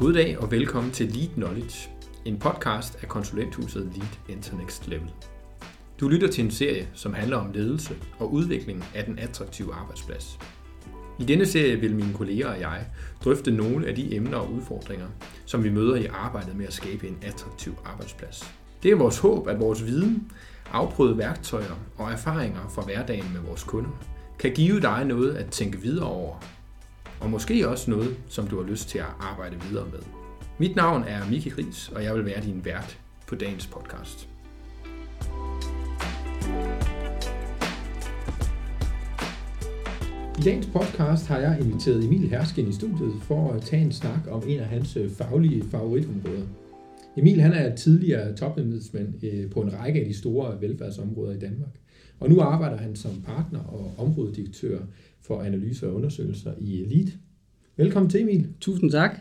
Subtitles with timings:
[0.00, 1.90] God dag og velkommen til Lead Knowledge,
[2.24, 5.10] en podcast af konsulenthuset Lead Internext Level.
[6.00, 10.38] Du lytter til en serie, som handler om ledelse og udvikling af den attraktive arbejdsplads.
[11.18, 12.86] I denne serie vil mine kolleger og jeg
[13.24, 15.06] drøfte nogle af de emner og udfordringer,
[15.46, 18.54] som vi møder i arbejdet med at skabe en attraktiv arbejdsplads.
[18.82, 20.32] Det er vores håb, at vores viden,
[20.72, 23.90] afprøvede værktøjer og erfaringer fra hverdagen med vores kunder
[24.38, 26.36] kan give dig noget at tænke videre over
[27.20, 30.00] og måske også noget, som du har lyst til at arbejde videre med.
[30.58, 34.28] Mit navn er Miki Gris, og jeg vil være din vært på dagens podcast.
[40.38, 44.20] I dagens podcast har jeg inviteret Emil Hersken i studiet for at tage en snak
[44.30, 46.46] om en af hans øh, faglige favoritområder.
[47.16, 51.80] Emil han er tidligere topembedsmand øh, på en række af de store velfærdsområder i Danmark.
[52.20, 54.78] Og nu arbejder han som partner og områdedirektør
[55.20, 57.12] for analyse og undersøgelser i Elite.
[57.76, 58.48] Velkommen til, Emil.
[58.60, 59.18] Tusind tak.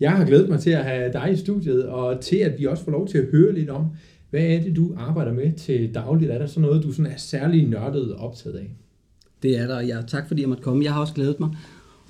[0.00, 2.84] Jeg har glædet mig til at have dig i studiet, og til at vi også
[2.84, 3.86] får lov til at høre lidt om,
[4.30, 6.30] hvad er det, du arbejder med til dagligt?
[6.30, 8.70] Er der sådan noget, du sådan er særlig nørdet optaget af?
[9.42, 10.84] Det er der, jeg, tak fordi jeg måtte komme.
[10.84, 11.50] Jeg har også glædet mig.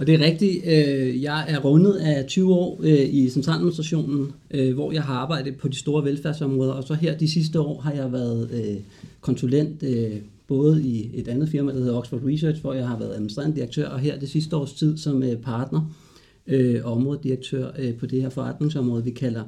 [0.01, 4.75] Og det er rigtigt, øh, jeg er rundet af 20 år øh, i centraladministrationen, øh,
[4.75, 7.93] hvor jeg har arbejdet på de store velfærdsområder, og så her de sidste år har
[7.93, 8.77] jeg været øh,
[9.21, 13.15] konsulent øh, både i et andet firma, der hedder Oxford Research, hvor jeg har været
[13.15, 15.95] administrerende direktør, og her det sidste års tid som øh, partner
[16.47, 19.43] øh, og områdedirektør øh, på det her forretningsområde, vi kalder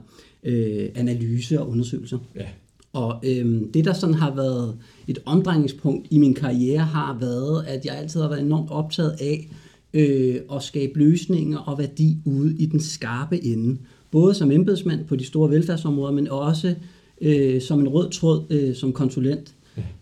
[0.44, 2.18] øh, analyse og undersøgelser.
[2.36, 2.46] Ja.
[2.92, 4.76] Og øh, det, der sådan har været
[5.08, 9.48] et omdrejningspunkt i min karriere, har været, at jeg altid har været enormt optaget af
[9.94, 13.78] øh, at skabe løsninger og værdi ude i den skarpe ende.
[14.10, 16.74] Både som embedsmand på de store velfærdsområder, men også
[17.20, 19.54] øh, som en rød tråd øh, som konsulent.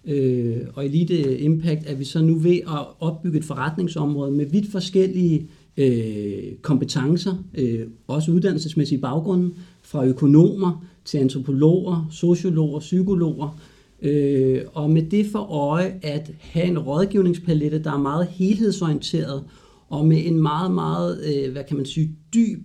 [0.04, 4.70] Øh, og Elite Impact er vi så nu ved at opbygge et forretningsområde med vidt
[4.70, 9.50] forskellige øh, kompetencer, øh, også uddannelsesmæssige baggrunde,
[9.82, 13.58] fra økonomer til antropologer, sociologer, psykologer,
[14.02, 19.44] øh, og med det for øje at have en rådgivningspalette, der er meget helhedsorienteret,
[19.90, 22.64] og med en meget, meget, øh, hvad kan man sige, dyb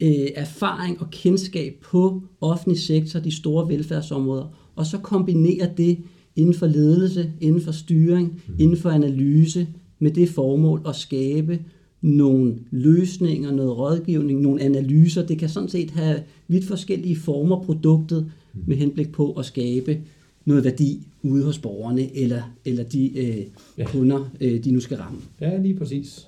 [0.00, 5.98] øh, erfaring og kendskab på offentlig sektor, de store velfærdsområder, og så kombinere det
[6.36, 8.54] inden for ledelse, inden for styring, mm.
[8.58, 11.60] inden for analyse, med det formål at skabe
[12.00, 15.26] nogle løsninger, noget rådgivning, nogle analyser.
[15.26, 18.62] Det kan sådan set have vidt forskellige former produktet mm.
[18.66, 19.98] med henblik på at skabe
[20.44, 23.44] noget værdi ude hos borgerne eller, eller de øh,
[23.78, 23.86] ja.
[23.86, 25.18] kunder, øh, de nu skal ramme.
[25.40, 26.26] Ja, lige præcis.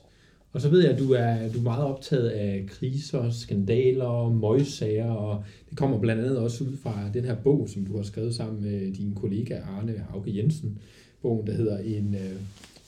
[0.52, 5.10] Og så ved jeg, at du er, du er meget optaget af kriser, skandaler, møgssager,
[5.10, 8.34] og det kommer blandt andet også ud fra den her bog, som du har skrevet
[8.34, 10.78] sammen med din kollega Arne Hauke Jensen.
[11.22, 12.40] Bogen, der hedder en, øh,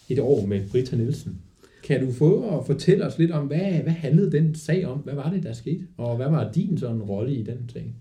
[0.09, 1.38] Et år med Britta Nielsen.
[1.84, 4.98] Kan du få at fortælle os lidt om, hvad, hvad handlede den sag om?
[4.98, 5.87] Hvad var det, der skete?
[5.97, 7.94] Og hvad var din sådan rolle i den sag?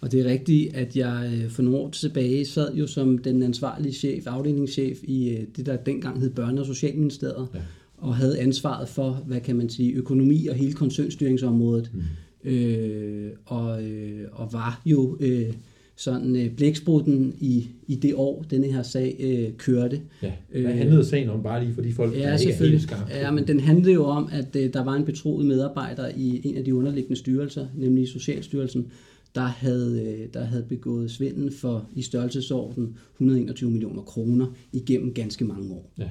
[0.00, 3.42] Og det er rigtigt, at jeg øh, for nogle år tilbage sad jo som den
[3.42, 7.48] ansvarlige chef, afdelingschef i øh, det, der dengang hed Børne- og Socialministeriet.
[7.54, 7.60] Ja
[7.98, 11.90] og havde ansvaret for, hvad kan man sige, økonomi og hele koncernstyringsområdet.
[11.94, 12.50] Mm.
[12.50, 15.52] Øh, og, øh, og var jo øh,
[15.96, 20.00] sådan øh, blæksprutten i, i det år, denne her sag øh, kørte.
[20.22, 20.32] Ja.
[20.50, 22.82] Hvad øh, handlede sagen om, bare lige for de folk, ja, der ikke er helt
[22.82, 23.12] skarpe?
[23.14, 26.56] Ja, men den handlede jo om, at øh, der var en betroet medarbejder i en
[26.56, 28.86] af de underliggende styrelser, nemlig Socialstyrelsen,
[29.34, 35.44] der havde, øh, der havde begået svindel for i størrelsesorden 121 millioner kroner igennem ganske
[35.44, 35.92] mange år.
[35.98, 36.08] Ja.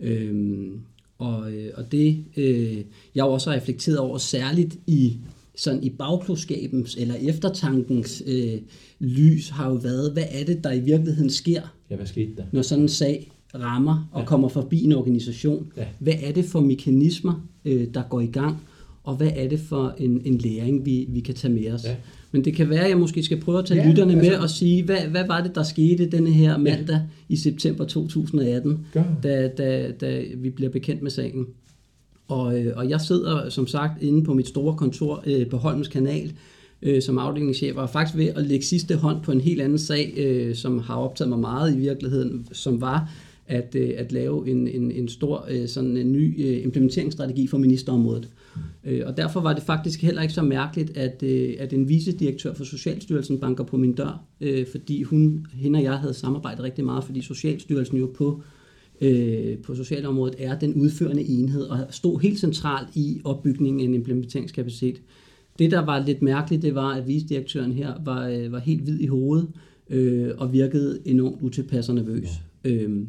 [0.00, 0.80] Øhm,
[1.18, 2.78] og, øh, og det, øh,
[3.14, 5.16] jeg også har reflekteret over, særligt i
[5.56, 8.60] sådan i bagklodskabens eller eftertankens øh,
[8.98, 12.42] lys, har jo været, hvad er det, der i virkeligheden sker, ja, hvad skete der?
[12.52, 14.26] når sådan en sag rammer og ja.
[14.26, 15.72] kommer forbi en organisation.
[15.76, 15.86] Ja.
[15.98, 18.56] Hvad er det for mekanismer, øh, der går i gang,
[19.06, 21.84] og hvad er det for en, en læring, vi, vi kan tage med os?
[21.84, 21.96] Ja.
[22.32, 24.38] Men det kan være, at jeg måske skal prøve at tage ja, lytterne altså, med
[24.38, 27.00] og sige, hvad, hvad var det, der skete denne her mandag ja.
[27.28, 28.86] i september 2018,
[29.22, 31.46] da, da, da vi bliver bekendt med sagen.
[32.28, 35.88] Og, øh, og jeg sidder som sagt inde på mit store kontor øh, på Holmens
[35.88, 36.32] Kanal,
[36.82, 39.78] øh, som afdelingschef, og er faktisk ved at lægge sidste hånd på en helt anden
[39.78, 43.10] sag, øh, som har optaget mig meget i virkeligheden, som var
[43.48, 47.58] at, øh, at lave en, en, en stor øh, sådan en ny øh, implementeringsstrategi for
[47.58, 48.28] ministerområdet.
[48.84, 52.54] Øh, og derfor var det faktisk heller ikke så mærkeligt, at, øh, at en vicedirektør
[52.54, 56.84] for Socialstyrelsen banker på min dør, øh, fordi hun, hende og jeg havde samarbejdet rigtig
[56.84, 58.42] meget, fordi Socialstyrelsen jo på,
[59.00, 63.94] øh, på socialområdet er den udførende enhed og stod helt centralt i opbygningen af en
[63.94, 65.00] implementeringskapacitet.
[65.58, 69.00] Det, der var lidt mærkeligt, det var, at vicedirektøren her var, øh, var helt hvid
[69.00, 69.48] i hovedet
[69.90, 72.28] øh, og virkede enormt utilpas og nervøs.
[72.64, 72.70] Ja.
[72.70, 73.06] Øh,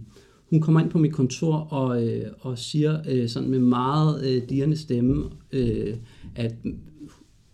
[0.50, 4.50] hun kommer ind på mit kontor og, øh, og siger øh, sådan med meget øh,
[4.50, 5.96] dirrende stemme, øh,
[6.36, 6.54] at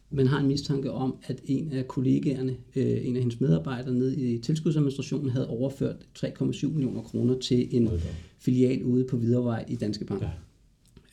[0.10, 4.16] man har en mistanke om, at en af kollegaerne, øh, en af hendes medarbejdere nede
[4.16, 7.90] i tilskudsadministrationen, havde overført 3,7 millioner kroner til en
[8.40, 10.22] filial ude på Viderevej i Danske Bank.
[10.22, 10.30] Ja.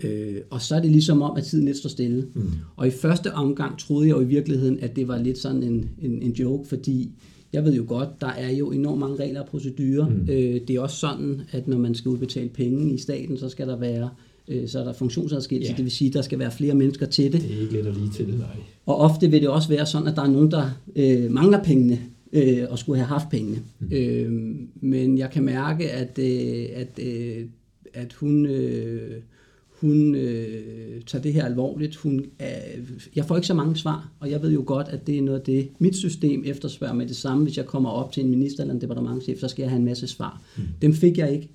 [0.05, 2.29] Øh, og så er det ligesom om, at tiden lidt står stille.
[2.35, 2.51] Mm.
[2.77, 5.91] Og i første omgang troede jeg jo i virkeligheden, at det var lidt sådan en,
[6.03, 7.13] en, en joke, fordi
[7.53, 10.09] jeg ved jo godt, der er jo enormt mange regler og procedurer.
[10.09, 10.29] Mm.
[10.29, 13.69] Øh, det er også sådan, at når man skal udbetale penge i staten, så skal
[13.69, 14.11] der være
[14.49, 15.77] øh, så er der funktionsadskillelse, ja.
[15.77, 17.43] det vil sige, at der skal være flere mennesker til det.
[17.43, 18.47] Det er ikke let at lige til det, nej.
[18.87, 22.01] Og ofte vil det også være sådan, at der er nogen, der øh, mangler pengene,
[22.33, 23.59] øh, og skulle have haft pengene.
[23.81, 23.93] Mm.
[23.93, 24.33] Øh,
[24.81, 27.45] men jeg kan mærke, at, øh, at, øh,
[27.95, 28.47] at hun...
[28.47, 29.13] Øh,
[29.81, 31.97] hun øh, tager det her alvorligt.
[31.97, 35.19] Hun, øh, jeg får ikke så mange svar, og jeg ved jo godt, at det
[35.19, 37.43] er noget af det, mit system efterspørger med det samme.
[37.43, 39.85] Hvis jeg kommer op til en minister eller en departementchef, så skal jeg have en
[39.85, 40.43] masse svar.
[40.57, 40.63] Mm.
[40.83, 41.49] Dem fik jeg ikke.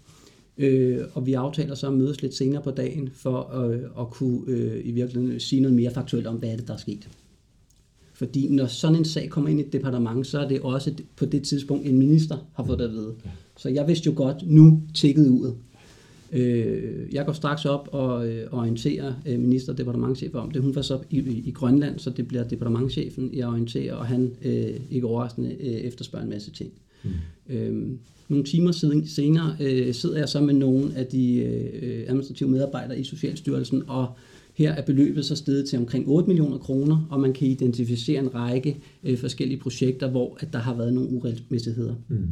[0.57, 4.41] Øh, og vi aftaler så at mødes lidt senere på dagen for øh, at kunne
[4.47, 7.09] øh, i virkeligheden sige noget mere faktuelt om, hvad er det, der er sket.
[8.13, 11.25] Fordi når sådan en sag kommer ind i et departement, så er det også på
[11.25, 13.13] det tidspunkt, en minister har fået det at vide.
[13.57, 15.53] Så jeg vidste jo godt, nu tækket ud.
[16.31, 20.61] Øh, jeg går straks op og øh, orienterer øh, minister og departementchef om det.
[20.61, 24.79] Hun var så i, i, Grønland, så det bliver departementchefen, jeg orienterer, og han øh,
[24.91, 26.71] ikke overraskende øh, efterspørger en masse ting.
[27.03, 27.09] Mm.
[27.49, 27.87] Øh,
[28.29, 32.99] nogle timer siden, senere øh, sidder jeg så med nogle af de øh, administrative medarbejdere
[32.99, 34.07] i Socialstyrelsen, og
[34.53, 38.35] her er beløbet så steget til omkring 8 millioner kroner, og man kan identificere en
[38.35, 41.95] række øh, forskellige projekter, hvor at der har været nogle uregelmæssigheder.
[42.07, 42.27] Mm.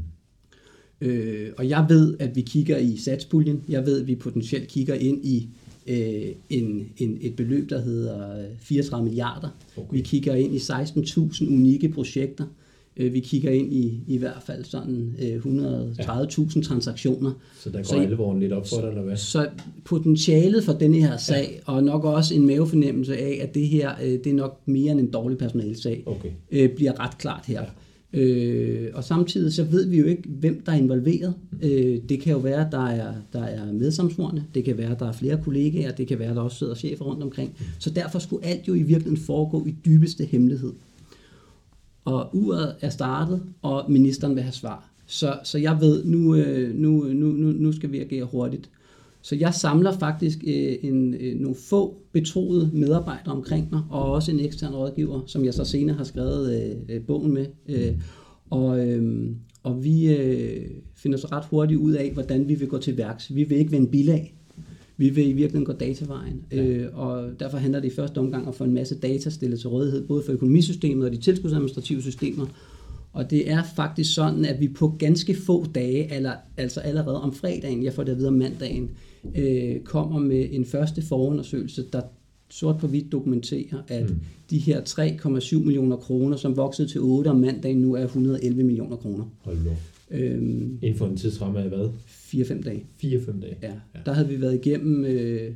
[1.02, 3.64] Øh, og jeg ved, at vi kigger i satspuljen.
[3.70, 5.50] Jeg ved, at vi potentielt kigger ind i
[5.88, 9.50] øh, en, en, et beløb, der hedder 34 milliarder.
[9.78, 9.94] Okay.
[9.98, 12.46] Vi kigger ind i 16.000 unikke projekter.
[12.98, 16.62] Øh, vi kigger ind i i hvert fald sådan 130.000 ja.
[16.62, 17.32] transaktioner.
[17.60, 19.18] Så der går så, alvoren lidt op for dig, eller hvad?
[19.18, 19.50] Så
[19.86, 21.74] potentialet for denne her sag, ja.
[21.74, 25.00] og nok også en mavefornemmelse af, at det her øh, det er nok mere end
[25.00, 26.30] en dårlig personalsag, okay.
[26.52, 27.62] Øh, bliver ret klart her.
[27.62, 27.68] Ja.
[28.14, 31.34] Øh, og samtidig så ved vi jo ikke, hvem der er involveret.
[31.62, 35.00] Øh, det kan jo være, at der er, der er medsamsvorene, det kan være, at
[35.00, 37.58] der er flere kollegaer, det kan være, at der også sidder chefer rundt omkring.
[37.80, 40.74] Så derfor skulle alt jo i virkeligheden foregå i dybeste hemmelighed.
[42.06, 44.90] Og uret er startet, og ministeren vil have svar.
[45.06, 48.70] Så, så jeg ved, nu, øh, nu, nu, nu, nu skal vi agere hurtigt.
[49.24, 54.32] Så jeg samler faktisk øh, en, øh, nogle få betroede medarbejdere omkring mig, og også
[54.32, 57.46] en ekstern rådgiver, som jeg så senere har skrevet øh, bogen med.
[57.70, 57.94] Øh,
[58.50, 59.30] og, øh,
[59.64, 63.36] og vi øh, finder så ret hurtigt ud af, hvordan vi vil gå til værks.
[63.36, 64.36] Vi vil ikke vende bilag.
[64.98, 66.64] Vi vil i virkeligheden gå datavejen, ja.
[66.64, 69.70] øh, og derfor handler det i første omgang at få en masse data stillet til
[69.70, 72.46] rådighed, både for økonomisystemet og de tilskudsadministrative systemer.
[73.14, 77.34] Og det er faktisk sådan, at vi på ganske få dage, eller, altså allerede om
[77.34, 78.92] fredagen, jeg får det at vide om mandagen,
[79.36, 82.02] øh, kommer med en første forundersøgelse, der
[82.50, 84.20] sort på hvidt dokumenterer, at mm.
[84.50, 88.96] de her 3,7 millioner kroner, som voksede til 8 om mandagen, nu er 111 millioner
[88.96, 89.26] kroner.
[89.40, 89.72] Hold nu.
[90.12, 91.90] Øhm, Inden for en tidsramme af hvad?
[92.08, 92.86] 4-5 dage.
[93.04, 93.58] 4-5 dage?
[93.62, 93.68] Ja.
[93.68, 94.00] ja.
[94.06, 95.52] Der havde vi været igennem øh,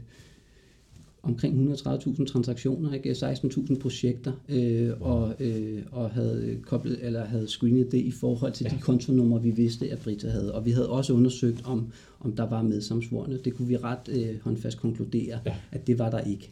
[1.28, 3.12] omkring 130.000 transaktioner, ikke?
[3.12, 5.10] 16.000 projekter, øh, wow.
[5.10, 8.76] og, øh, og havde koblet eller havde screenet det i forhold til ja.
[8.76, 10.54] de kontonumre, vi vidste, at Brita havde.
[10.54, 13.40] Og vi havde også undersøgt, om, om der var medsamsvorene.
[13.46, 15.56] Det kunne vi ret øh, håndfast konkludere, ja.
[15.72, 16.52] at det var der ikke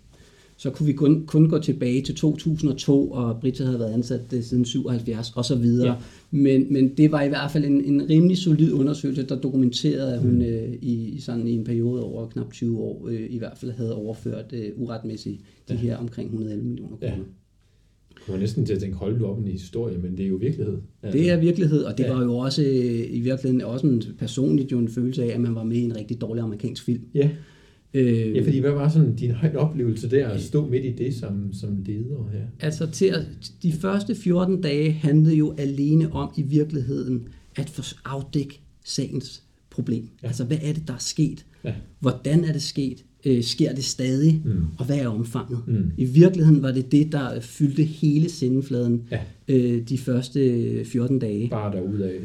[0.57, 4.45] så kunne vi kun, kun gå tilbage til 2002, og Britta havde været ansat det
[4.45, 5.87] siden 77 og så videre.
[5.87, 5.95] Ja.
[6.31, 10.19] Men, men det var i hvert fald en, en rimelig solid undersøgelse, der dokumenterede, at
[10.19, 10.41] hun mm.
[10.41, 13.95] øh, i, sådan, i en periode over knap 20 år øh, i hvert fald havde
[13.95, 15.79] overført øh, uretmæssigt de ja.
[15.79, 17.13] her omkring 111 millioner kroner.
[17.13, 17.19] Ja.
[18.27, 20.35] Jeg var næsten til at tænke, hold du op en historie, men det er jo
[20.35, 20.77] virkelighed.
[21.03, 21.17] Altså.
[21.17, 22.13] Det er virkelighed, og det ja.
[22.13, 25.55] var jo også øh, i virkeligheden også en personligt jo en følelse af, at man
[25.55, 27.01] var med i en rigtig dårlig amerikansk film.
[27.13, 27.29] Ja.
[27.95, 31.13] Øh, ja, fordi hvad var sådan din højde oplevelse der at stå midt i det
[31.13, 32.41] som, som leder her?
[32.59, 33.21] Altså til at,
[33.63, 40.09] de første 14 dage handlede jo alene om i virkeligheden at få afdække sagens problem.
[40.23, 40.27] Ja.
[40.27, 41.45] Altså hvad er det, der er sket?
[41.63, 41.73] Ja.
[41.99, 43.03] Hvordan er det sket?
[43.25, 44.41] Øh, sker det stadig?
[44.45, 44.63] Mm.
[44.77, 45.59] Og hvad er omfanget?
[45.67, 45.91] Mm.
[45.97, 49.19] I virkeligheden var det det, der fyldte hele sendefladen ja.
[49.47, 51.49] øh, de første 14 dage.
[51.49, 52.07] Bare derudad.
[52.07, 52.21] Det,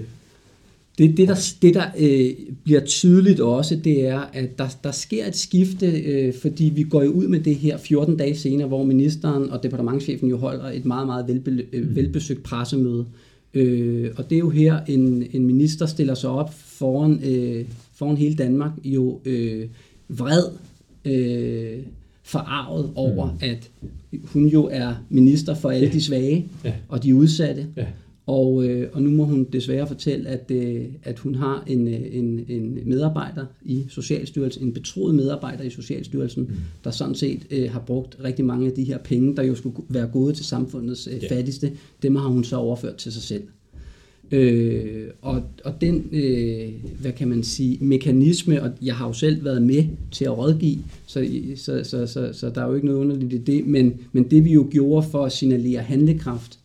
[1.08, 2.30] det der, det, der øh,
[2.64, 7.02] bliver tydeligt også, det er, at der, der sker et skifte, øh, fordi vi går
[7.02, 10.84] jo ud med det her 14 dage senere, hvor ministeren og departementchefen jo holder et
[10.84, 11.96] meget, meget velbe, øh, mm.
[11.96, 13.06] velbesøgt pressemøde.
[13.54, 17.64] Øh, og det er jo her, en, en minister stiller sig op foran, øh,
[17.94, 19.66] foran hele Danmark, jo øh,
[20.08, 20.44] vred,
[21.04, 21.78] øh,
[22.22, 23.38] forarvet over, mm.
[23.40, 23.70] at
[24.22, 26.72] hun jo er minister for alle de svage ja.
[26.88, 27.66] og de udsatte.
[27.76, 27.86] Ja
[28.30, 32.00] Og, øh, og nu må hun desværre fortælle, at, øh, at hun har en, øh,
[32.12, 36.54] en, en medarbejder i Socialstyrelsen, en betroet medarbejder i Socialstyrelsen, mm.
[36.84, 39.76] der sådan set øh, har brugt rigtig mange af de her penge, der jo skulle
[39.88, 41.28] være gode til samfundets øh, yeah.
[41.28, 41.72] fattigste,
[42.02, 43.42] dem har hun så overført til sig selv.
[44.30, 46.68] Øh, og, og den, øh,
[47.00, 50.78] hvad kan man sige, mekanisme, og jeg har jo selv været med til at rådgive,
[51.06, 54.24] så, så, så, så, så der er jo ikke noget underligt i det, men, men
[54.30, 56.59] det vi jo gjorde for at signalere handlekraft,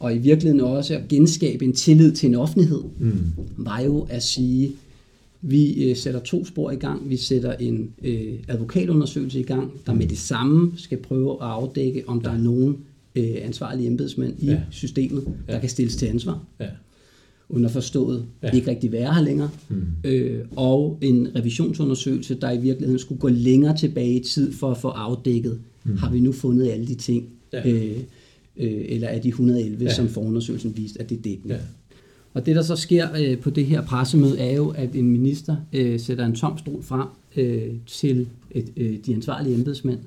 [0.00, 3.12] og i virkeligheden også at genskabe en tillid til en offentlighed, mm.
[3.56, 4.72] var jo at sige,
[5.42, 7.10] vi øh, sætter to spor i gang.
[7.10, 12.02] Vi sætter en øh, advokatundersøgelse i gang, der med det samme skal prøve at afdække,
[12.06, 12.76] om der er nogen
[13.14, 14.60] øh, ansvarlige embedsmænd i ja.
[14.70, 15.60] systemet, der ja.
[15.60, 16.44] kan stilles til ansvar.
[16.60, 16.66] Ja.
[17.48, 18.50] Underforstået ja.
[18.50, 19.50] ikke rigtig være her længere.
[19.68, 19.82] Mm.
[20.04, 24.78] Øh, og en revisionsundersøgelse, der i virkeligheden skulle gå længere tilbage i tid for at
[24.78, 25.96] få afdækket, mm.
[25.96, 27.70] har vi nu fundet alle de ting, ja.
[27.70, 27.96] øh,
[28.60, 29.94] øh, eller er de 111, ja.
[29.94, 31.54] som forundersøgelsen viste, at det er dækkende.
[31.54, 31.60] Ja.
[32.34, 35.56] Og det, der så sker øh, på det her pressemøde, er jo, at en minister
[35.72, 39.98] øh, sætter en tom stol frem øh, til et, øh, de ansvarlige embedsmænd,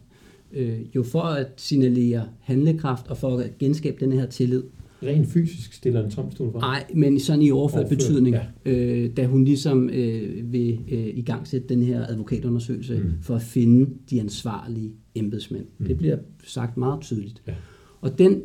[0.54, 4.64] øh, jo for at signalere handlekraft og for at genskabe den her tillid.
[5.04, 6.62] Rent fysisk stiller en tom stol frem?
[6.62, 8.72] Nej, men sådan i overført betydning, ja.
[8.72, 13.12] øh, da hun ligesom øh, vil øh, i gang sætte den her advokatundersøgelse mm.
[13.22, 15.66] for at finde de ansvarlige embedsmænd.
[15.78, 15.86] Mm.
[15.86, 17.42] Det bliver sagt meget tydeligt.
[17.48, 17.54] Ja.
[18.04, 18.42] Og den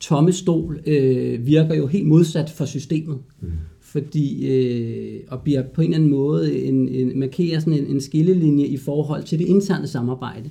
[0.00, 3.18] tomme stol øh, virker jo helt modsat for systemet.
[3.40, 3.48] Mm.
[3.80, 8.00] Fordi, øh, og bliver på en eller anden måde, en, en, markerer sådan en, en
[8.00, 10.50] skillelinje i forhold til det interne samarbejde.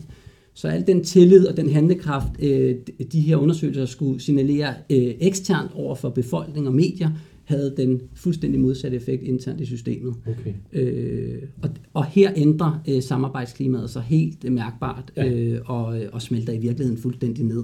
[0.53, 2.75] Så al den tillid og den handlekraft, øh,
[3.11, 7.09] de her undersøgelser skulle signalere øh, eksternt over for befolkning og medier,
[7.47, 10.13] havde den fuldstændig modsatte effekt internt i systemet.
[10.27, 10.53] Okay.
[10.73, 15.33] Øh, og, og her ændrer øh, samarbejdsklimaet sig helt mærkbart ja.
[15.33, 17.63] øh, og, og smelter i virkeligheden fuldstændig ned.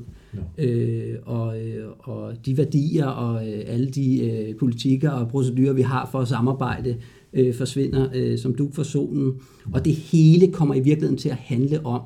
[0.58, 0.66] Ja.
[0.66, 5.82] Øh, og, øh, og de værdier og øh, alle de øh, politikker og procedurer, vi
[5.82, 6.96] har for at samarbejde,
[7.34, 9.34] øh, forsvinder øh, som duk for solen.
[9.74, 12.02] Og det hele kommer i virkeligheden til at handle om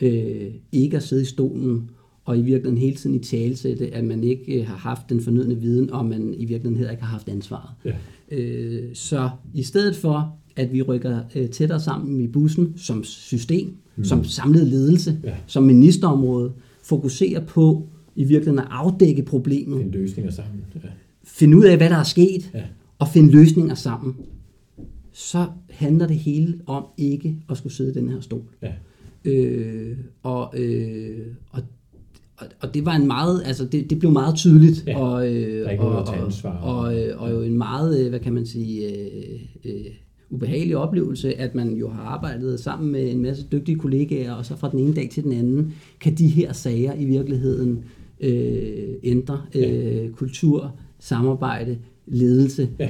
[0.00, 1.90] øh, ikke at sidde i stolen
[2.24, 5.60] og i virkeligheden hele tiden i talsætte, at man ikke øh, har haft den fornødne
[5.60, 7.70] viden, og man i virkeligheden heller ikke har haft ansvaret.
[7.84, 7.92] Ja.
[8.36, 13.76] Øh, så i stedet for, at vi rykker øh, tættere sammen i bussen som system,
[13.96, 14.04] mm.
[14.04, 15.34] som samlet ledelse, ja.
[15.46, 16.52] som ministerområde,
[16.82, 19.78] fokuserer på i virkeligheden at afdække problemet.
[19.78, 20.64] Finde løsninger sammen.
[20.74, 20.88] Ja.
[21.24, 22.62] Finde ud af, hvad der er sket, ja.
[22.98, 24.16] og finde løsninger sammen.
[25.12, 28.42] Så handler det hele om ikke at skulle sidde i den her stol.
[28.62, 28.72] Ja.
[29.24, 31.62] Øh, og, øh, og
[32.42, 35.78] og, og det var en meget, altså det, det blev meget tydeligt, ja, og, øh,
[35.78, 36.32] og, og,
[36.62, 39.86] og, øh, og jo en meget, øh, hvad kan man sige, øh, øh,
[40.30, 44.56] ubehagelig oplevelse, at man jo har arbejdet sammen med en masse dygtige kollegaer, og så
[44.56, 47.84] fra den ene dag til den anden, kan de her sager i virkeligheden
[48.20, 50.08] øh, ændre øh, ja.
[50.08, 52.88] kultur, samarbejde, ledelse ja.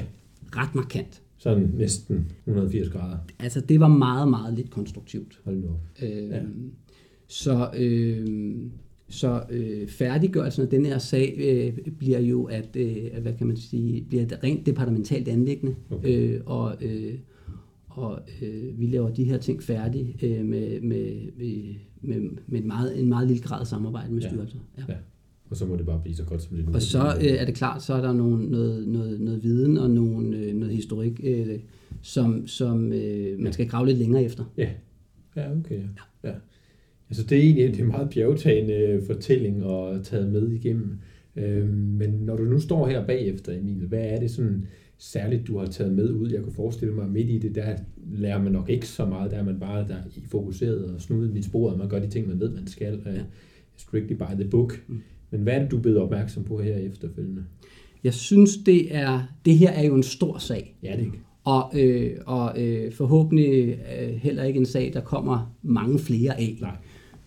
[0.57, 1.23] ret markant.
[1.39, 3.17] Sådan næsten 180 grader.
[3.39, 5.41] Altså det var meget, meget lidt konstruktivt.
[5.45, 5.69] Hold nu.
[6.03, 6.41] Øh, ja.
[7.29, 8.27] Så øh,
[9.13, 13.57] så øh, færdiggørelsen af den her sag øh, bliver jo at, øh, hvad kan man
[13.57, 16.35] sige, bliver et rent departementalt anlæggende, okay.
[16.35, 17.15] øh, og, øh,
[17.89, 21.33] og øh, vi laver de her ting færdige øh, med, med,
[22.03, 24.59] med, med en, meget, en meget lille grad af samarbejde med styrelser.
[24.79, 24.83] Ja.
[24.89, 24.95] ja.
[25.51, 26.75] Og så må det bare blive så godt som det nu.
[26.75, 29.91] Og så øh, er det klart, så er der nogle, noget, noget, noget viden og
[29.91, 31.59] nogle, øh, noget historik, øh,
[32.03, 34.45] som, som øh, man skal grave lidt længere efter.
[34.57, 34.71] Ja,
[35.37, 35.81] ja okay.
[36.25, 36.29] Ja.
[36.29, 36.35] ja.
[37.13, 40.99] Altså det er egentlig det er en meget bjergtagende øh, fortælling og taget med igennem.
[41.37, 44.67] Øh, men når du nu står her bagefter, Emil, hvad er det sådan
[44.99, 46.31] særligt, du har taget med ud?
[46.31, 47.77] Jeg kunne forestille mig, midt i det, der
[48.13, 51.37] lærer man nok ikke så meget, der er man bare der i fokuseret og snudet
[51.37, 52.95] i sporet, og man gør de ting, man ved, man skal.
[52.95, 53.21] Uh,
[53.77, 54.83] strictly by the book.
[54.89, 55.01] Mm.
[55.31, 57.45] Men hvad er det, du er blevet opmærksom på her efterfølgende?
[58.05, 60.77] Jeg synes, det er det her er jo en stor sag.
[60.83, 61.19] Ja, det er ikke.
[61.45, 66.59] Og, øh, og øh, forhåbentlig øh, heller ikke en sag, der kommer mange flere af.
[66.61, 66.77] Nej.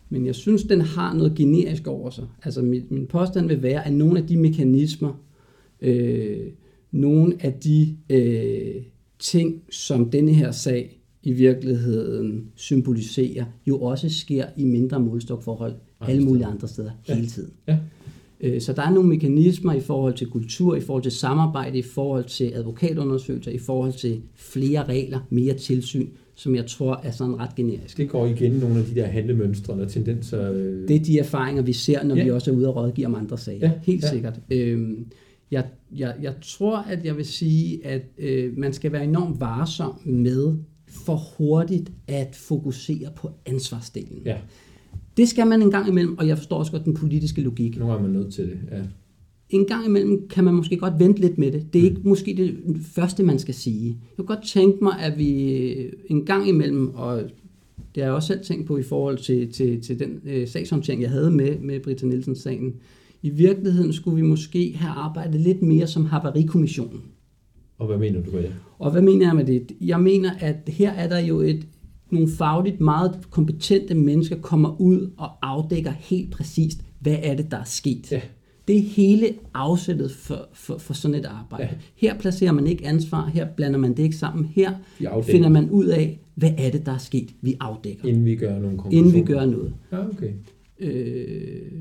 [0.10, 2.26] Men jeg synes, den har noget generisk over sig.
[2.44, 5.24] Altså min, min påstand vil være, at nogle af de mekanismer,
[5.82, 6.48] øh,
[6.92, 8.84] nogle af de øh,
[9.20, 16.24] ting, som denne her sag i virkeligheden symboliserer, jo også sker i mindre målstokforhold alle
[16.24, 17.16] mulige andre steder ja.
[17.16, 17.52] hele tiden.
[17.68, 17.78] Ja.
[18.42, 21.82] Øh, så der er nogle mekanismer i forhold til kultur, i forhold til samarbejde, i
[21.82, 27.40] forhold til advokatundersøgelser, i forhold til flere regler, mere tilsyn, som jeg tror er sådan
[27.40, 27.98] ret generisk.
[27.98, 30.52] Det går igen nogle af de der handlemønstre og tendenser.
[30.52, 30.88] Øh...
[30.88, 32.24] Det er de erfaringer, vi ser, når ja.
[32.24, 33.60] vi også er ude og rådgive om andre sager.
[33.68, 33.72] Ja.
[33.84, 34.10] Helt ja.
[34.10, 34.40] sikkert.
[34.52, 35.06] Øhm,
[35.52, 35.66] jeg,
[35.96, 40.56] jeg, jeg tror, at jeg vil sige, at øh, man skal være enormt varsom med
[40.88, 44.22] for hurtigt at fokusere på ansvarsdelen.
[44.26, 44.38] Ja.
[45.18, 47.80] Det skal man en gang imellem, og jeg forstår også godt den politiske logik.
[47.80, 48.82] Nu er man nødt til det, ja.
[49.50, 51.74] en gang imellem kan man måske godt vente lidt med det.
[51.74, 53.88] Det er ikke måske det første, man skal sige.
[53.88, 57.24] Jeg kunne godt tænke mig, at vi en gang imellem, og
[57.96, 61.02] det har jeg også selv tænkt på i forhold til, til, til den øh, sagshåndtering,
[61.02, 62.76] jeg havde med, med Britta Nielsens sagen.
[63.22, 67.02] I virkeligheden skulle vi måske have arbejdet lidt mere som havarikommissionen.
[67.78, 68.56] Og hvad mener du med det?
[68.80, 69.72] Og hvad mener jeg med det?
[69.82, 71.68] Jeg mener, at her er der jo et,
[72.10, 77.58] nogle fagligt meget kompetente mennesker kommer ud og afdækker helt præcist, hvad er det, der
[77.58, 78.12] er sket.
[78.12, 78.22] Ja.
[78.68, 81.64] Det er hele afsættet for, for, for sådan et arbejde.
[81.64, 81.70] Ja.
[81.96, 84.46] Her placerer man ikke ansvar, her blander man det ikke sammen.
[84.46, 84.74] Her
[85.24, 88.08] finder man ud af, hvad er det, der er sket, vi afdækker.
[88.08, 89.74] Inden vi gør nogle Inden vi gør noget.
[89.92, 90.32] Ja, okay.
[90.80, 91.72] Øh,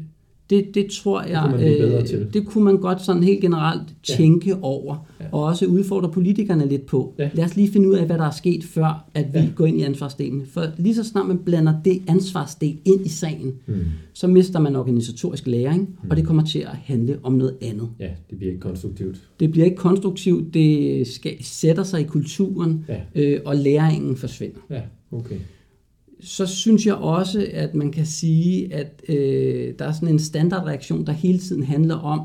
[0.50, 2.26] det, det tror jeg, det kunne, øh, til.
[2.32, 4.56] det kunne man godt sådan helt generelt tænke ja.
[4.62, 5.24] over, ja.
[5.32, 7.14] og også udfordre politikerne lidt på.
[7.18, 7.30] Ja.
[7.34, 9.48] Lad os lige finde ud af, hvad der er sket, før at vi ja.
[9.56, 10.46] går ind i ansvarsdelen.
[10.46, 13.74] For lige så snart man blander det ansvarsdel ind i sagen, mm.
[14.12, 16.10] så mister man organisatorisk læring, mm.
[16.10, 17.88] og det kommer til at handle om noget andet.
[18.00, 19.22] Ja, det bliver ikke konstruktivt.
[19.40, 23.00] Det bliver ikke konstruktivt, det skal, sætter sig i kulturen, ja.
[23.14, 24.60] øh, og læringen forsvinder.
[24.70, 24.80] Ja,
[25.12, 25.36] okay
[26.24, 31.06] så synes jeg også, at man kan sige, at øh, der er sådan en standardreaktion,
[31.06, 32.20] der hele tiden handler om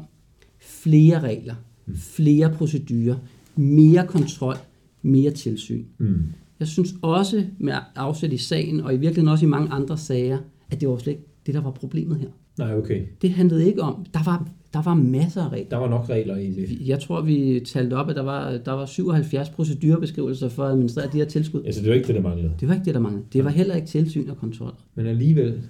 [0.59, 1.95] flere regler, mm.
[1.95, 3.15] flere procedurer,
[3.55, 4.55] mere kontrol,
[5.01, 5.85] mere tilsyn.
[5.97, 6.23] Mm.
[6.59, 10.37] Jeg synes også med afsæt i sagen, og i virkeligheden også i mange andre sager,
[10.71, 12.29] at det var slet ikke det, der var problemet her.
[12.57, 13.01] Nej, okay.
[13.21, 15.69] Det handlede ikke om, der var der var masser af regler.
[15.69, 16.87] Der var nok regler i det.
[16.87, 21.09] Jeg tror, vi talte op, at der var, der var 77 procedurebeskrivelser for at administrere
[21.13, 21.63] de her tilskud.
[21.65, 22.53] Altså, det var ikke det, der manglede?
[22.59, 23.25] Det var ikke det, der manglede.
[23.33, 24.73] Det var heller ikke tilsyn og kontrol.
[24.95, 25.61] Men alligevel?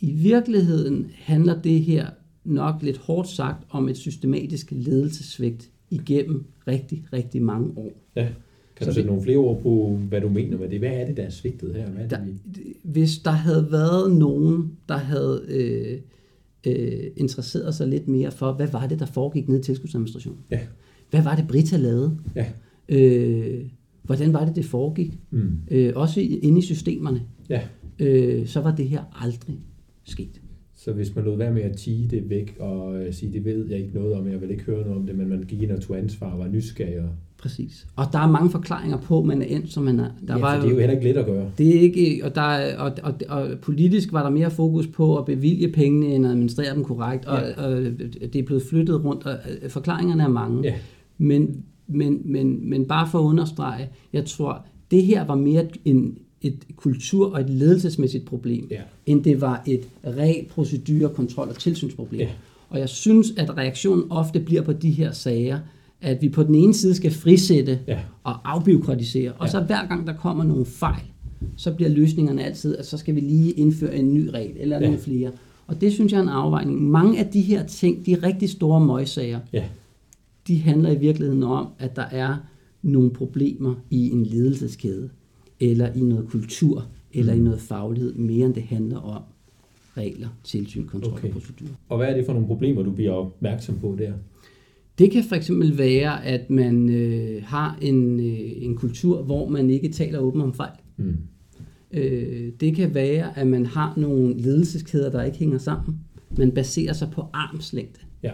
[0.00, 2.06] I virkeligheden handler det her
[2.44, 7.92] nok lidt hårdt sagt om et systematisk ledelsesvigt igennem rigtig, rigtig mange år.
[8.16, 8.28] Ja.
[8.76, 10.78] Kan du sætte nogle flere ord på, hvad du mener med det?
[10.78, 11.90] Hvad er det, der er svigtet her?
[11.90, 15.44] Hvad er det, der, hvis der havde været nogen, der havde...
[15.48, 15.98] Øh,
[16.68, 20.40] øh, interesseret sig lidt mere for, hvad var det, der foregik nede i tilskudsadministrationen?
[20.50, 20.60] Ja.
[21.10, 22.18] Hvad var det, Brita lavede?
[22.34, 22.46] Ja.
[22.88, 23.64] Øh,
[24.02, 25.18] hvordan var det, det foregik?
[25.30, 25.50] Mm.
[25.70, 27.22] Øh, også inde i systemerne.
[27.48, 27.60] Ja.
[27.98, 29.58] Øh, så var det her aldrig
[30.04, 30.40] sket.
[30.74, 33.68] Så hvis man lod være med at tige det væk og øh, sige, det ved
[33.68, 35.70] jeg ikke noget om, jeg vil ikke høre noget om det, men man gik ind
[35.70, 37.86] og tog ansvar og var nysgerrig og Præcis.
[37.96, 40.10] Og der er mange forklaringer på, man er endt, som man er.
[40.28, 41.50] Der ja, var jo, det er jo heller ikke let at gøre.
[41.58, 45.24] Det er ikke, og, der, og, og, og, politisk var der mere fokus på at
[45.24, 47.66] bevilge pengene, end at administrere dem korrekt, og, ja.
[47.66, 47.82] og
[48.32, 50.62] det er blevet flyttet rundt, og øh, forklaringerne er mange.
[50.62, 50.74] Ja.
[51.18, 56.18] Men, men, men, men bare for at understrege, jeg tror, det her var mere en,
[56.42, 58.80] et kultur- og et ledelsesmæssigt problem, ja.
[59.06, 62.20] end det var et regel, procedure, kontrol- og tilsynsproblem.
[62.20, 62.28] Ja.
[62.68, 65.58] Og jeg synes, at reaktionen ofte bliver på de her sager,
[66.00, 67.98] at vi på den ene side skal frisætte ja.
[68.24, 69.50] og afbiokratisere, og ja.
[69.50, 71.02] så hver gang der kommer nogle fejl,
[71.56, 74.84] så bliver løsningerne altid, at så skal vi lige indføre en ny regel, eller ja.
[74.84, 75.30] nogle flere.
[75.66, 76.82] Og det synes jeg er en afvejning.
[76.82, 79.64] Mange af de her ting, de rigtig store møgsager, ja.
[80.48, 82.36] de handler i virkeligheden om, at der er
[82.82, 85.10] nogle problemer i en ledelseskæde,
[85.60, 87.40] eller i noget kultur, eller mm.
[87.40, 89.22] i noget faglighed, mere end det handler om
[89.96, 91.28] regler, tilsyn, kontrol okay.
[91.28, 91.70] og procedurer.
[91.88, 94.12] Og hvad er det for nogle problemer, du bliver opmærksom på der?
[94.98, 99.70] Det kan for eksempel være, at man øh, har en, øh, en kultur, hvor man
[99.70, 100.72] ikke taler åbent om fejl.
[100.96, 101.16] Mm.
[101.92, 105.98] Øh, det kan være, at man har nogle ledelseskæder, der ikke hænger sammen.
[106.38, 108.00] Man baserer sig på armslængde.
[108.22, 108.30] Ja.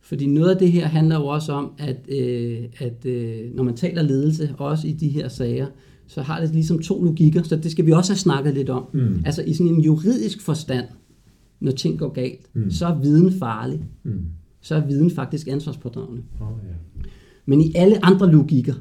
[0.00, 3.76] Fordi noget af det her handler jo også om, at, øh, at øh, når man
[3.76, 5.66] taler ledelse, også i de her sager,
[6.06, 8.84] så har det ligesom to logikker, så det skal vi også have snakket lidt om.
[8.92, 9.22] Mm.
[9.26, 10.86] Altså i sådan en juridisk forstand,
[11.60, 12.70] når ting går galt, mm.
[12.70, 13.80] så er viden farlig.
[14.02, 14.24] Mm
[14.60, 16.22] så er viden faktisk ansvarspådragende.
[16.40, 17.04] Oh, ja.
[17.46, 18.74] Men i alle andre logikker,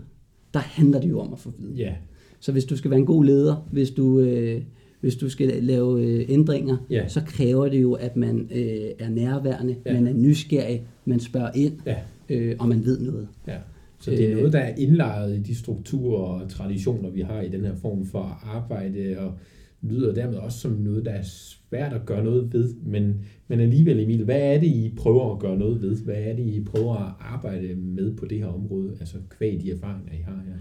[0.54, 1.80] der handler det jo om at få viden.
[1.80, 1.94] Yeah.
[2.40, 4.62] Så hvis du skal være en god leder, hvis du, øh,
[5.02, 7.10] hvis du skal lave øh, ændringer, yeah.
[7.10, 9.96] så kræver det jo, at man øh, er nærværende, yeah.
[9.96, 12.00] man er nysgerrig, man spørger ind, yeah.
[12.30, 13.28] øh, og man ved noget.
[13.50, 13.60] Yeah.
[14.00, 17.50] Så det er noget, der er indlejret i de strukturer og traditioner, vi har i
[17.50, 19.34] den her form for arbejde, og
[19.82, 24.00] lyder dermed også som noget, der er svært at gøre noget ved, men, men alligevel
[24.00, 25.98] Emil, hvad er det, I prøver at gøre noget ved?
[25.98, 29.72] Hvad er det, I prøver at arbejde med på det her område, altså kvæg de
[29.72, 30.54] erfaringer, I har her?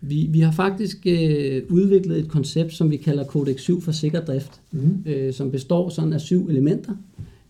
[0.00, 4.24] Vi, vi har faktisk øh, udviklet et koncept, som vi kalder Codex 7 for sikker
[4.24, 5.02] drift, mm.
[5.06, 6.92] øh, som består sådan af syv elementer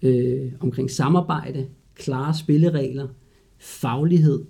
[0.02, 3.08] øh, omkring samarbejde, klare spilleregler,
[3.58, 4.40] faglighed,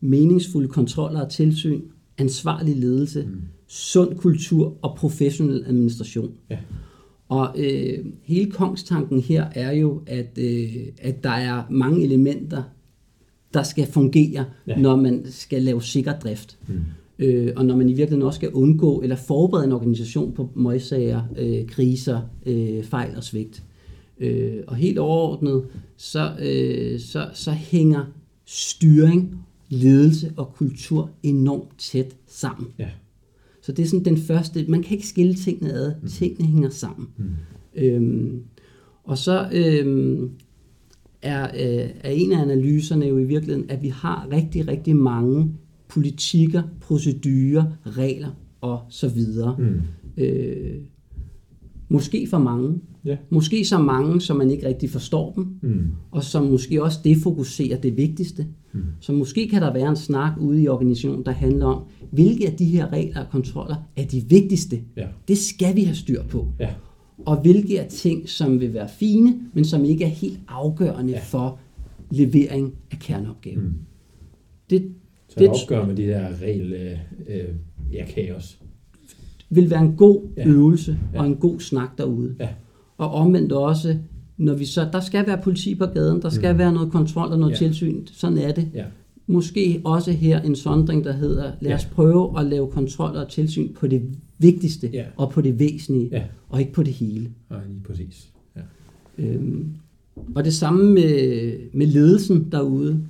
[0.00, 1.82] meningsfulde kontroller og tilsyn,
[2.18, 3.40] ansvarlig ledelse, mm.
[3.72, 6.32] Sund kultur og professionel administration.
[6.50, 6.58] Ja.
[7.28, 12.62] Og øh, hele kongstanken her er jo, at, øh, at der er mange elementer,
[13.54, 14.76] der skal fungere, ja.
[14.76, 16.58] når man skal lave sikker drift.
[16.68, 16.80] Mm.
[17.18, 21.22] Øh, og når man i virkeligheden også skal undgå eller forberede en organisation på møgsager,
[21.38, 23.62] øh, kriser, øh, fejl og svigt.
[24.18, 25.64] Øh, og helt overordnet,
[25.96, 28.04] så, øh, så, så hænger
[28.46, 32.68] styring, ledelse og kultur enormt tæt sammen.
[32.78, 32.88] Ja.
[33.62, 36.08] Så det er sådan den første, man kan ikke skille tingene ad, mm.
[36.08, 37.08] tingene hænger sammen.
[37.16, 37.24] Mm.
[37.74, 38.42] Øhm,
[39.04, 40.30] og så øhm,
[41.22, 45.52] er, øh, er en af analyserne jo i virkeligheden, at vi har rigtig, rigtig mange
[45.88, 49.56] politikker, procedurer, regler og så videre.
[49.58, 49.80] Mm.
[50.22, 50.80] Øh,
[51.88, 52.80] måske for mange.
[53.04, 53.16] Ja.
[53.30, 55.86] Måske så mange, som man ikke rigtig forstår dem, mm.
[56.10, 58.46] og som måske også defokuserer det vigtigste.
[58.72, 58.82] Mm.
[59.00, 62.52] Så måske kan der være en snak ude i organisationen, der handler om, hvilke af
[62.52, 64.80] de her regler og kontroller er de vigtigste.
[64.96, 65.06] Ja.
[65.28, 66.46] Det skal vi have styr på.
[66.60, 66.70] Ja.
[67.26, 71.20] Og hvilke er ting, som vil være fine, men som ikke er helt afgørende ja.
[71.20, 71.58] for
[72.10, 73.64] levering af kerneopgaven.
[73.64, 73.74] Mm.
[74.70, 74.92] Det,
[75.28, 77.44] så det opgør med de der regel, øh, øh,
[77.92, 78.58] ja, kaos.
[79.50, 80.46] Vil være en god ja.
[80.46, 81.20] øvelse ja.
[81.20, 82.36] og en god snak derude.
[82.40, 82.48] Ja.
[82.98, 83.98] Og omvendt også,
[84.40, 86.58] når vi så, der skal være politi på gaden, der skal mm.
[86.58, 87.56] være noget kontrol og noget ja.
[87.56, 88.68] tilsyn, sådan er det.
[88.74, 88.84] Ja.
[89.26, 91.94] Måske også her en sondring, der hedder, lad os ja.
[91.94, 94.02] prøve at lave kontrol og tilsyn på det
[94.38, 95.04] vigtigste ja.
[95.16, 96.22] og på det væsentlige, ja.
[96.48, 97.30] og ikke på det hele.
[97.50, 98.28] Nej, lige præcis.
[98.56, 98.60] Ja.
[99.18, 99.66] Øhm,
[100.34, 103.00] og det samme med, med ledelsen derude.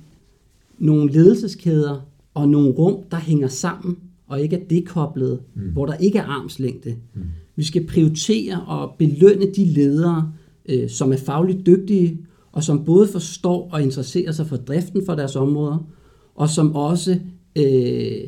[0.79, 5.61] Nogle ledelseskæder og nogle rum, der hænger sammen, og ikke er dekoblet, mm.
[5.61, 6.95] hvor der ikke er armslængde.
[7.13, 7.21] Mm.
[7.55, 10.31] Vi skal prioritere og belønne de ledere,
[10.69, 12.19] øh, som er fagligt dygtige,
[12.51, 15.87] og som både forstår og interesserer sig for driften for deres områder,
[16.35, 17.19] og som også
[17.55, 18.21] øh,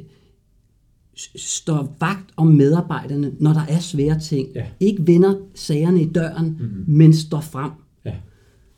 [1.35, 4.47] står vagt om medarbejderne, når der er svære ting.
[4.55, 4.65] Ja.
[4.79, 6.83] Ikke vender sagerne i døren, mm-hmm.
[6.87, 7.71] men står frem.
[8.05, 8.13] Ja.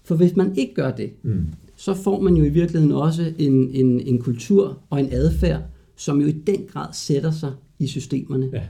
[0.04, 1.46] For hvis man ikke gør det, mm.
[1.76, 5.62] så får man jo i virkeligheden også en, en, en kultur og en adfærd,
[5.96, 8.50] som jo i den grad sætter sig i systemerne.
[8.54, 8.64] Ja.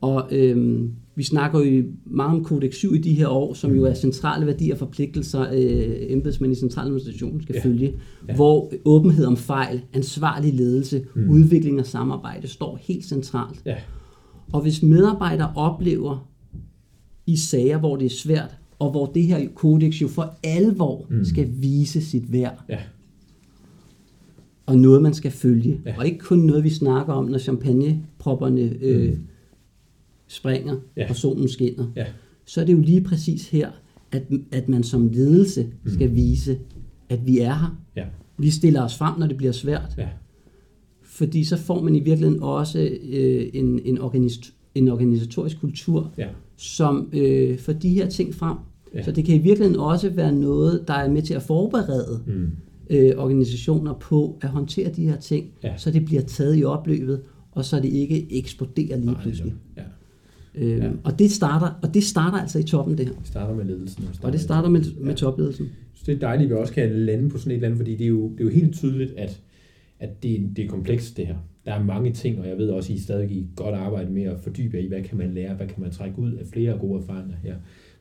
[0.00, 3.84] Og øhm, vi snakker jo meget om Kodex 7 i de her år, som jo
[3.84, 7.64] er centrale værdier og forpligtelser, øh, embedsmænd i centraladministrationen skal ja.
[7.64, 7.94] følge,
[8.28, 8.34] ja.
[8.34, 11.30] hvor åbenhed om fejl, ansvarlig ledelse, mm.
[11.30, 13.62] udvikling og samarbejde står helt centralt.
[13.66, 13.76] Ja.
[14.52, 16.28] Og hvis medarbejdere oplever
[17.26, 21.24] i sager, hvor det er svært, og hvor det her kodex jo for alvor mm.
[21.24, 22.78] skal vise sit værd, ja.
[24.66, 25.94] og noget man skal følge, ja.
[25.98, 29.18] og ikke kun noget vi snakker om, når champagnepropperne øh, mm
[30.28, 31.08] springer, ja.
[31.08, 32.06] og solen skinner, ja.
[32.44, 33.70] så er det jo lige præcis her,
[34.12, 35.90] at, at man som ledelse mm.
[35.90, 36.58] skal vise,
[37.08, 37.78] at vi er her.
[37.96, 38.04] Ja.
[38.38, 39.94] Vi stiller os frem, når det bliver svært.
[39.98, 40.08] Ja.
[41.02, 46.28] Fordi så får man i virkeligheden også øh, en, en, organis- en organisatorisk kultur, ja.
[46.56, 48.56] som øh, får de her ting frem.
[48.94, 49.02] Ja.
[49.02, 52.50] Så det kan i virkeligheden også være noget, der er med til at forberede mm.
[52.90, 55.76] øh, organisationer på at håndtere de her ting, ja.
[55.76, 57.20] så det bliver taget i opløbet,
[57.52, 59.54] og så det ikke eksploderer lige pludselig.
[59.76, 59.82] Ja.
[60.54, 60.90] Øh, ja.
[61.04, 63.14] og, det starter, og det starter altså i toppen, det her.
[63.14, 64.04] Det starter med ledelsen.
[64.04, 65.14] Og, og det starter med, med ja.
[65.14, 65.68] topledelsen.
[65.94, 67.96] Så det er dejligt, at vi også kan lande på sådan et eller andet, fordi
[67.96, 69.40] det er jo, det er jo helt tydeligt, at,
[70.00, 71.36] at det, det er komplekst, det her.
[71.64, 74.22] Der er mange ting, og jeg ved også, at I stadig I godt arbejde med
[74.22, 77.02] at fordybe i, hvad kan man lære, hvad kan man trække ud af flere gode
[77.02, 77.56] erfaringer her.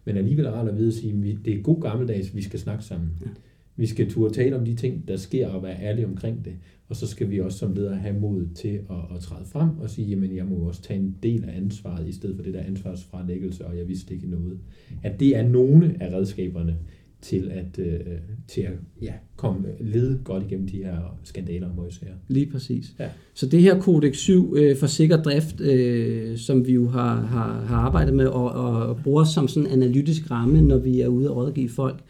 [0.06, 2.60] Men alligevel er rart at vide at sige, at det er god gammeldags, vi skal
[2.60, 3.10] snakke sammen.
[3.22, 3.28] Ja.
[3.76, 6.54] Vi skal turde tale om de ting, der sker, og være ærlige omkring det.
[6.94, 9.90] Og så skal vi også som ledere have mod til at, at træde frem og
[9.90, 12.60] sige, jamen jeg må også tage en del af ansvaret, i stedet for det der
[12.60, 14.60] ansvarsfralæggelse, og jeg vidste ikke noget.
[15.04, 16.78] At det er nogle af redskaberne
[17.22, 18.00] til at, øh,
[18.48, 22.14] til at ja, komme lede godt igennem de her skandaler og møgsager.
[22.28, 22.96] Lige præcis.
[23.00, 23.10] Ja.
[23.34, 27.66] Så det her Kodex 7 øh, for sikker drift, øh, som vi jo har, har,
[27.66, 31.30] har arbejdet med og, og bruger som sådan en analytisk ramme, når vi er ude
[31.30, 32.04] og rådgive folk,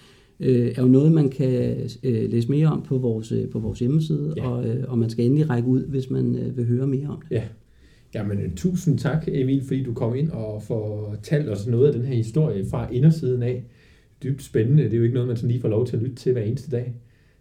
[0.44, 3.80] øh, er jo noget, man kan øh, læse mere om på vores, øh, på vores
[3.80, 4.48] hjemmeside, ja.
[4.48, 7.22] og, øh, og man skal endelig række ud, hvis man øh, vil høre mere om
[7.30, 7.36] det.
[7.36, 7.44] Ja.
[8.16, 12.16] Jamen, tusind tak, Emil, fordi du kom ind og fortalte os noget af den her
[12.16, 13.64] historie fra indersiden af.
[14.24, 14.84] Dybt spændende.
[14.84, 16.42] Det er jo ikke noget, man sådan lige får lov til at lytte til hver
[16.42, 16.94] eneste dag.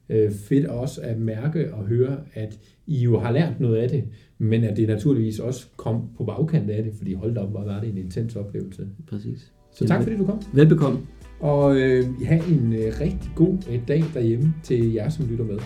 [0.08, 4.04] Øh, fedt også at mærke og høre, at I jo har lært noget af det,
[4.38, 7.64] men at det naturligvis også kom på bagkant af det, fordi hold da op, hvor
[7.64, 8.88] var det en intens oplevelse.
[9.06, 9.52] Præcis.
[9.74, 10.38] Så tak fordi du kom.
[10.54, 10.98] Velbekomme.
[11.42, 15.59] Og øh, have en øh, rigtig god øh, dag derhjemme til jer, som lytter med.